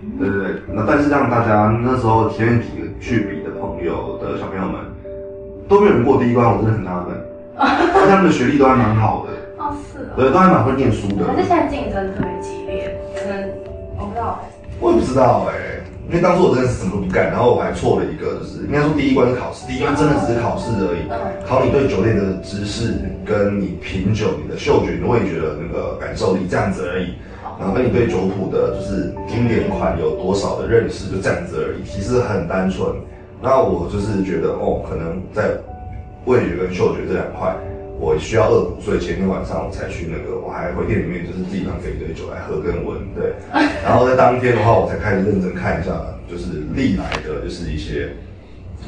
[0.02, 0.62] 嗯、对对对。
[0.74, 4.80] 那但是让大家那时候前面几个去比的朋友的小朋友们
[5.68, 7.16] 都没有人过第一关，我真的很纳闷，
[7.56, 11.24] 而 且他们的学历都还蛮好的，哦是哦，对，都还蛮会念书的。
[11.24, 13.48] 可是现在竞争特别激烈，可能
[13.98, 14.48] 我不知道哎，
[14.80, 15.80] 我也不知道哎。
[16.08, 21.08] 因为当初我真的是什么都不干，然后我还错了一个，就是应该说第一关是考试，第一关真的只是考试而已，
[21.46, 27.14] 考你对酒店的知识，跟你品酒、你的嗅觉、你的味觉的那个感受力这样子而已，
[27.58, 32.90] 然后跟你对酒谱的就是经典款有多少的认识，就这样子而已，其实很单纯。
[33.40, 35.50] 那我就是觉得哦，可能在
[36.26, 37.56] 味觉跟嗅觉这两块。
[38.02, 43.30] 我需要恶补，所以前天晚上我才去那个，我还回店里面就是自己拿一堆酒来喝跟闻，对。
[43.86, 45.94] 然后在当天的话，我才开始认真看一下，
[46.28, 48.10] 就是历来的就是一些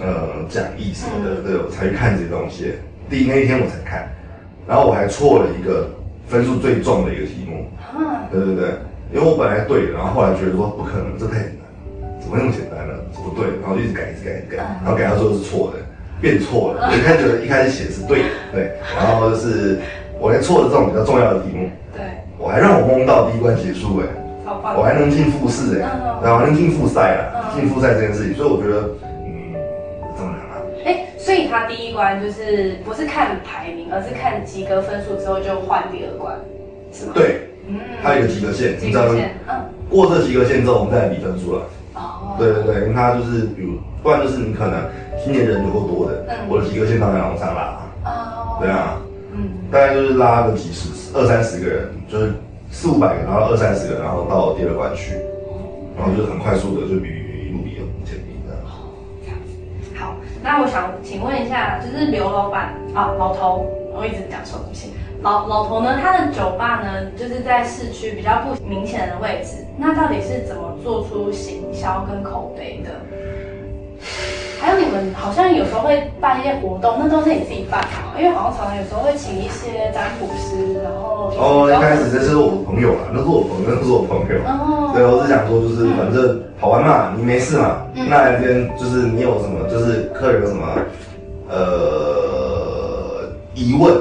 [0.03, 2.75] 呃讲义什么的，对，我才去看这些东西。
[3.09, 4.11] 第一那一天我才看，
[4.67, 5.89] 然后我还错了一个
[6.27, 7.71] 分数最重的一个题目，
[8.33, 8.67] 对对对，
[9.15, 11.63] 因为我本来对的，然后后来觉得说不可能，这太简单
[12.03, 12.99] 了，怎么那么简单呢？
[13.15, 15.79] 不对，然后就一直改，一直改，一直改，然后改到最后是错的。
[16.25, 19.79] 变错了，我一开始一开始写的是对的，对，然后就是
[20.19, 22.01] 我连错的这种比较重要的题目，对，
[22.39, 24.09] 我还让我蒙到第一关结束哎，
[24.75, 25.87] 我还能进复试哎，
[26.25, 28.89] 然后还能进复赛了，进复赛这件事情，所以我觉得
[29.27, 29.53] 嗯，
[30.17, 30.65] 这么难啊？
[30.87, 36.35] 哎，所以他第一关就是不是看排名，而是看及格分数之后就换第二关，
[36.91, 37.13] 是吗？
[37.15, 39.61] 对，嗯，它有一个及格线，及格线，嗯，
[39.91, 41.63] 过这及格线之后，我们再来比分数了。
[41.95, 44.83] 哦，对对对，因为它就是比如，不然就是你可能。
[45.25, 47.81] 今年人有够多的，嗯、我的及格线当然往上拉。
[48.05, 49.01] 哦，对啊，
[49.33, 52.35] 嗯，大概就是拉个几十、二三十个人，就是
[52.71, 55.15] 四五百个，然后二三十个，然后到第二关去，
[55.97, 58.53] 然后就很快速的就比一路比往前比的。
[58.69, 58.93] 哦，
[59.25, 59.97] 这样子。
[59.97, 63.65] 好，那我想请问一下，就是刘老板啊，老头，
[63.97, 64.93] 我一直讲错，对不起。
[65.25, 72.91] 老老头呢，他的酒吧呢，就是在市区比较不明显的位置，那到底是怎么做出行销跟口碑的？
[74.61, 78.13] 还有你们好像有时候会办一些活动，那都是你自己办的吗？
[78.19, 84.37] 因为好像常常有时候会请一些占卜师，然后哦，一开始这是我朋友啦，那是我朋友，那是我朋友。
[84.45, 90.67] 哦，对，我是想说，就是反正好玩嘛，你没事嘛，那一边就是你有什么，就是客人有什么
[91.49, 93.97] 呃疑问，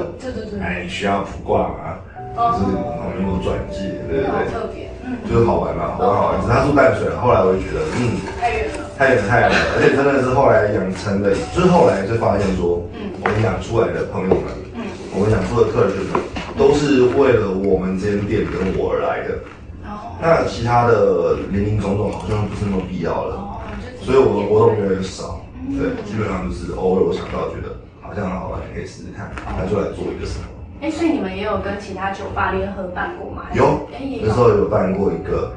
[0.84, 1.98] 对对对，哎，需要卜卦嘛，
[2.36, 6.40] 就是旁边有转介，对对对，特别，嗯，就是好玩嘛，好玩好玩。
[6.40, 8.84] 只是他住淡水，后来我就觉得，嗯，太远了。
[8.96, 16.20] 太远太远了，而且真的是后来养成的，就是后来就发现说，嗯，我们养出来的朋友们，嗯，我们养出的客人们，
[16.56, 19.34] 都是为了我们这间店跟我而来的，
[19.82, 23.58] 哦，那其他的林林总总好像不是那么必要了，哦，
[24.00, 25.40] 所以我的活动越来越少。
[25.74, 30.44] 对，基本上就是偶尔我想到觉得好像很好玩，可以试试看，那就来做一个什么。
[30.84, 33.44] 哎，所以你们也有跟其他酒吧联合办过吗？
[33.54, 33.88] 有，
[34.20, 35.50] 那时候有办过一个，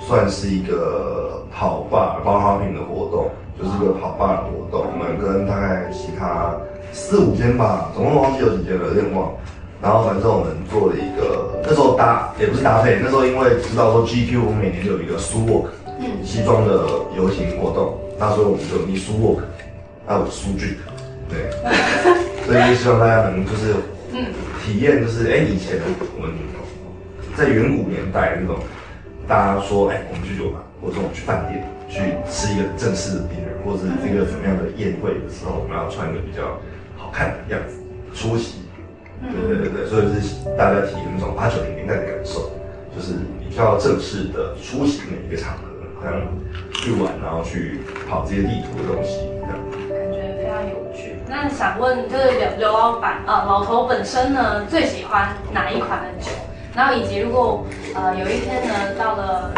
[0.00, 4.86] 算是一个跑吧包花瓶的活动，就是一个跑吧的活动。
[4.90, 6.56] 我们跟大概其他
[6.90, 9.30] 四五间吧，总共忘记有几间了，有点忘。
[9.82, 15.66] 然后反正我们做了一个，那时候搭也不是搭配，那时候因为知道说 GQ 我们每年就有一个 Suit Walk，
[16.00, 19.40] 嗯，西装的游行活动，那时候我们就你 Suit Walk，
[20.06, 20.80] 还有 Suit Drink，
[21.28, 21.50] 对，
[22.48, 23.74] 所以就希望大家能就是。
[24.62, 25.76] 体验就是哎、以前
[26.16, 26.32] 我们
[27.36, 28.62] 在远古年代那种，
[29.26, 31.98] 大家说哎、我们去酒吧，或者我们去饭店去
[32.30, 36.60] 吃一个正式的 dinner，或者是这个怎么样的宴会的时候，我们要穿一个比较
[36.96, 37.82] 好看的样子
[38.14, 38.62] 出席。
[39.22, 42.50] 对对对对，所以是大家体验那种八九零年代的感受，
[42.94, 45.62] 就是比较正式的出席每一个场合，
[45.98, 46.22] 好像
[46.72, 49.31] 去玩，然后去跑这些地图的东西。
[51.32, 56.30] 那想问，就是刘刘老板，呃，老头本身呢最喜欢哪一款的酒？
[56.76, 57.64] 然后以及如果
[57.94, 59.50] 呃有一天呢到了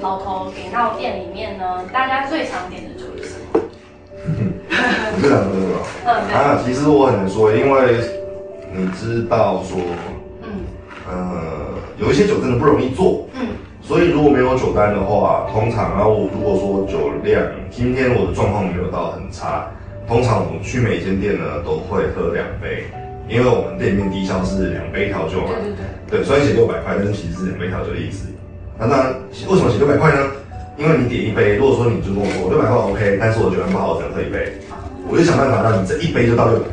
[0.00, 3.60] 老头给到店里面呢，大家最常点的酒是什么？
[5.20, 5.78] 最常点的吗？
[6.04, 7.96] 嗯，啊，其实我很难说，因为
[8.72, 9.78] 你知道说，
[10.44, 10.48] 嗯，
[11.10, 13.48] 呃，有一些酒真的不容易做，嗯，
[13.82, 19.66] 所以如果没有酒单的话，通常然后我如果说酒量，今天我的状况没有到很差。
[20.06, 22.84] 通常我们去每间店呢，都会喝两杯，
[23.28, 25.50] 因为我们店里面低消是两杯调酒嘛。
[25.58, 26.22] 对对对。
[26.22, 28.28] 对，虽然写六百块，但是其实是两杯调酒的意思。
[28.78, 29.14] 那当然，
[29.48, 30.20] 为什么写六百块呢？
[30.78, 34.52] 因为你点一杯，如果说你就跟我说六百块 OK，但是我觉得不好，我只能喝一杯，
[35.08, 36.68] 我就想办法让你这一杯就到六百，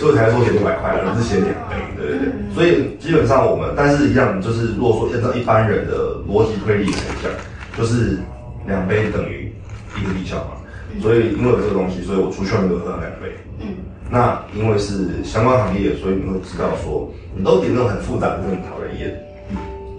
[0.00, 1.76] 所以我才说写六百块，而不是写两杯。
[1.94, 2.32] 对对对。
[2.50, 7.30] 所以基本上我们，但是一样就是，如果说按照一般人的逻辑推理来讲，
[7.78, 8.18] 就是
[8.66, 9.52] 两杯等于
[10.00, 10.58] 一个低消嘛。
[11.00, 13.36] 所以因为有这个东西，所以我出去外面都喝了两杯。
[13.60, 13.76] 嗯，
[14.10, 19.14] 那因为是相关行业，所以你会知道说，你都点那种很复杂的，很讨人厌。
[19.50, 19.56] 嗯，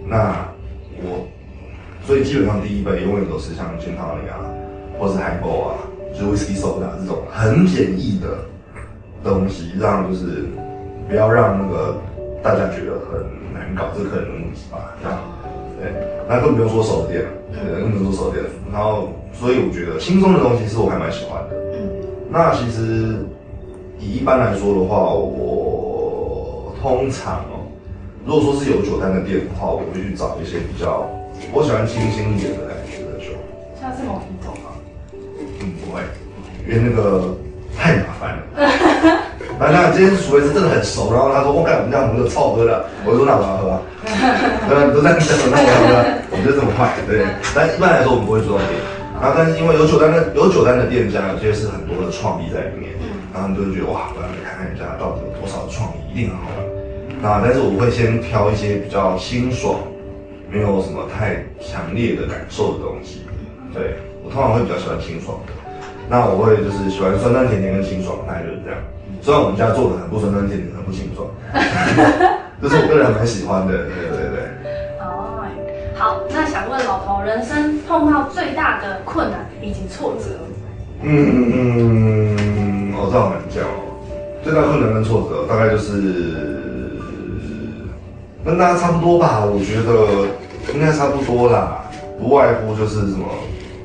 [0.07, 0.45] 那
[1.03, 1.27] 我，
[2.05, 4.45] 所以基本上第一杯永远都是像 Gin Tonic 啊，
[4.97, 5.75] 或是 Highball 啊，
[6.13, 8.37] 就是 Whisky Soda 这种很简易的
[9.23, 10.45] 东西，让就是
[11.09, 11.97] 不要让那个
[12.41, 13.21] 大家觉得很
[13.53, 15.19] 难搞，这个客人的问题吧，这样。
[15.77, 15.91] 对，
[16.29, 17.29] 那更不用说手店了，
[17.63, 19.09] 对，更不用说手店，然后。
[19.37, 21.57] 所以我觉得轻松的东西是我还蛮喜欢的。
[21.75, 21.91] 嗯，
[22.31, 23.19] 那其实
[23.99, 27.67] 以一般来说的话，我通常哦，
[28.25, 31.05] 如果说是有酒单的店的话，我会去找一些比较
[31.51, 33.35] 我喜欢清新一点的感觉的酒。
[33.75, 34.71] 像是某一种吗？
[35.59, 35.99] 嗯，不会，
[36.65, 37.35] 因为那个
[37.77, 38.41] 太麻烦了。
[39.59, 43.81] 那那今天除非是真的很熟，然后他说我感觉我们家红酒超喝的，我就说那我要喝啊。
[44.69, 46.24] 对，都在你这，那我要喝。
[46.45, 47.25] 我觉得这么快，对。
[47.55, 48.77] 但一般来说，我们不会主动点。
[49.17, 56.61] 啊，但是因为有酒单的有酒单的店家，有些是很多的创意在里面，嗯，然后你就会觉得哇，我要来看看人家到底有多少的创意，一定很好玩。
[57.17, 59.73] 那，但是我会先挑一些比较清爽，
[60.53, 63.25] 没有什么太强烈的感受的东西。
[63.73, 65.53] 对，我通常会比较喜欢清爽的，
[66.05, 68.77] 那我会就是喜欢酸酸甜甜跟清爽，大概就是这样。
[69.25, 71.25] 虽然我们家做的很不酸酸甜甜，很不清爽，
[72.61, 73.73] 这是我个人还蛮喜欢的。
[73.73, 74.34] 对对对。
[76.55, 80.29] 想问老头，人生碰到最大的困难以及挫折？
[81.01, 83.91] 嗯嗯嗯，我这样难讲哦。
[84.41, 86.97] 最大困难跟挫折，大概就是
[88.45, 89.43] 跟大家差不多吧。
[89.43, 93.27] 我觉得应该差不多啦，不外乎就是什么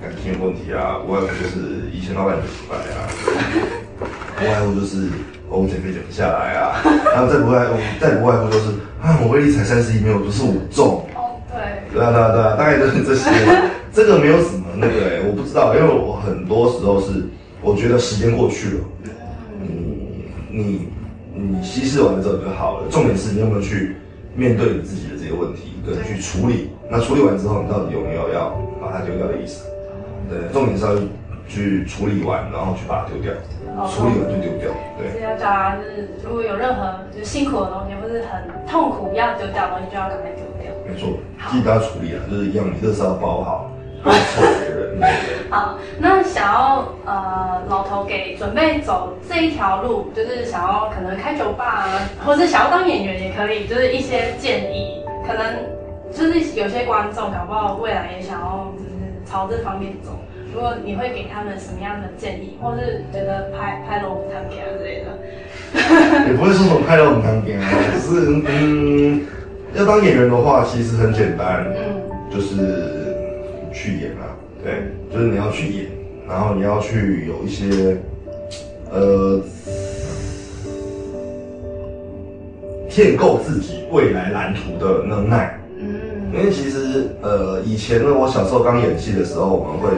[0.01, 3.11] 感情问题啊，不外乎就是以前老板的失败啊，
[4.39, 5.09] 不外乎就是
[5.49, 6.79] 我减肥减不下来啊，
[7.13, 8.71] 然后再不外乎再不外乎就是
[9.03, 11.05] 啊，我威力才三十一，没有不是我重。
[11.93, 13.31] 对啊对啊对啊，大概就是这些。
[13.93, 17.27] 这个没有什么那个哎、欸，我不知道，因为我很多时候是
[17.61, 18.85] 我觉得时间过去了，
[19.61, 20.89] 你你
[21.35, 22.87] 你稀释完了之后就好了。
[22.89, 23.97] 重点是你有没有去
[24.37, 26.71] 面对你自己的这些问题，跟去处理。
[26.89, 29.67] 那处理完之后，你到底有没有要把它丢掉的意思？
[30.31, 30.95] 对，重点是要
[31.49, 33.35] 去处理完，然后去把它丢掉。
[33.91, 34.71] 处理完就丢掉。
[34.99, 40.47] 对，是要叫他就是如果有任何就是辛苦的东西，或是很痛苦要丢掉的东西，就要赶快丢。
[40.91, 41.19] 没错，
[41.51, 43.71] 记得要处理啊，就是一样，你热是要包好，
[44.03, 44.81] 不要错别人。
[45.49, 55.43] 好，那想要呃，老头给准备走这一条路，就是想要可能开酒吧啊，或是想要当演员也可以，就是一些建议，可能
[56.13, 58.91] 就是有些观众搞不好未来也想要就是
[59.25, 60.11] 朝这方面走，
[60.55, 69.27] 如果你会给他们什么样的建议，或是觉得拍拍龙堂片之类的，也不会说什么拍龙堂片啊，只是嗯。
[69.75, 72.01] 要当演员的话，其实很简单，嗯，
[72.31, 72.57] 就是
[73.73, 75.87] 去演啊，对，就是你要去演，
[76.29, 77.97] 然后你要去有一些
[78.91, 79.41] 呃，
[82.89, 85.59] 建构自己未来蓝图的能耐。
[85.79, 85.87] 嗯，
[86.35, 89.89] 因为其实呃，以前呢，我小时候刚演戏的时候，我们会，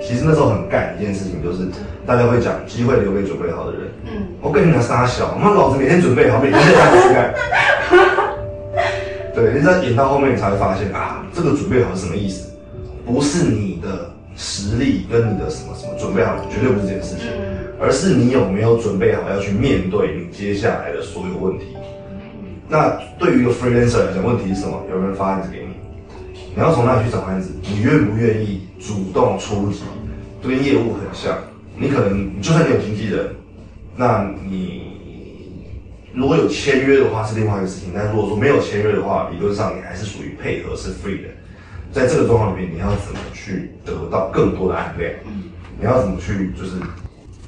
[0.00, 1.68] 其实那时候很干一件事情，就是
[2.06, 3.82] 大家会讲机会留给准备好的人。
[4.06, 7.34] 嗯，我跟你讲傻小，妈老子每天准备好，每天在比赛。
[9.38, 12.50] 对，你在演到后面，你才会发现啊，这个准备好是什么意思？
[13.06, 17.26] 不是你的实力跟你的什么什么准备好，绝对不是这件事情，
[17.80, 21.66] 而是你有没有准备好要去面对你接下来的所有问题。
[22.68, 24.82] 那对于一个 freelancer 来讲，问题是什么？
[24.90, 25.74] 有人发案子给你，
[26.56, 27.52] 你要从哪里去找案子？
[27.62, 29.82] 你愿不愿意主动出击？
[30.42, 31.38] 这跟业务很像，
[31.76, 33.24] 你可能就算你有经纪人，
[33.94, 34.87] 那你。
[36.14, 41.28] 如果有签约的话是另外一个事情，但如果说没有签约的话，理论上你还是属于配合是 free 的。
[41.92, 45.12] 在这个状况里面，你要怎么去得到更多的案量？
[45.78, 46.80] 你要怎么去就是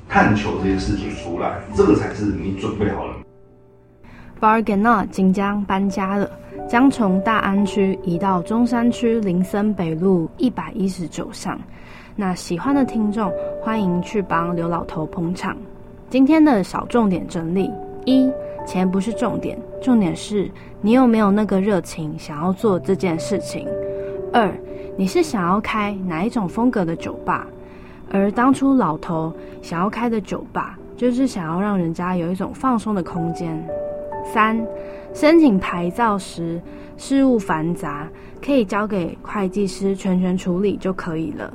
[0.08, 1.61] 探求这些事情出来？
[1.74, 3.14] 这个才是你准备好了。
[4.40, 6.30] Bargaina 即将搬家了，
[6.68, 11.61] 将从大安区移到中山区林森北路一百一十九巷。
[12.16, 15.56] 那喜欢的听众欢迎去帮刘老头捧场。
[16.08, 17.70] 今天的小重点整理
[18.04, 18.30] 一。
[18.70, 20.48] 钱不是重点，重点是
[20.80, 23.66] 你有没有那个热情想要做这件事情。
[24.32, 24.48] 二，
[24.96, 27.48] 你是想要开哪一种风格的酒吧？
[28.12, 33.60] 而当初老头想要开的酒吧，就是想要让人家有一种放松的空间。
[34.32, 34.64] 三，
[35.12, 36.62] 申请牌照时
[36.96, 38.08] 事务繁杂，
[38.40, 41.52] 可以交给会计师全权处理就可以了。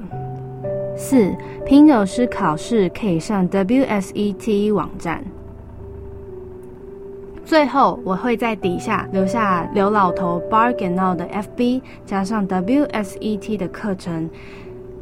[0.97, 1.33] 四，
[1.65, 5.23] 品酒师考试可以上 WSET 网站。
[7.45, 14.27] 最后，我会在底下留下刘老头 Bargain Now 的 FB，加上 WSET 的课程。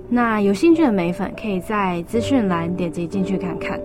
[0.10, 3.80] 那有兴趣的美粉可以在资讯栏点击进去看看。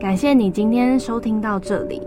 [0.00, 2.00] 感谢你今天收听到这里。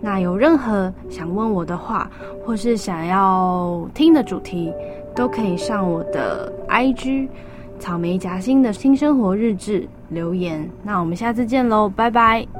[0.00, 2.10] 那有任何想问我的话，
[2.44, 4.72] 或是想要听的主题，
[5.14, 7.28] 都可以上我的 IG
[7.78, 10.68] 草莓夹心的新生活日志留言。
[10.82, 12.59] 那我们下次见喽，拜拜。